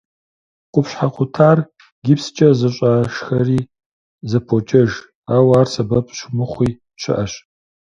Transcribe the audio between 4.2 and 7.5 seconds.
зэпокӏэж, ауэ ар сэбэп щымыхъуи щыӏэщ.